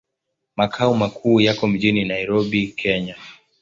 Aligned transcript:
Makao 0.55 0.93
makuu 0.93 1.41
yako 1.41 1.67
mjini 1.67 2.05
Nairobi, 2.05 2.67
Kenya. 2.67 3.15